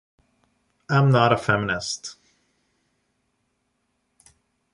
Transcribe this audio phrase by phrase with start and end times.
[0.89, 2.15] I'm not a feminist.